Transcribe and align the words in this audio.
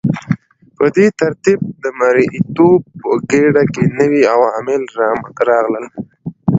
په 0.77 0.85
دې 0.95 1.07
ترتیب 1.21 1.59
د 1.83 1.85
مرئیتوب 1.99 2.81
په 2.99 3.09
ګیډه 3.29 3.63
کې 3.73 3.83
نوي 3.99 4.21
عوامل 4.33 4.83
راغلل. 5.49 5.85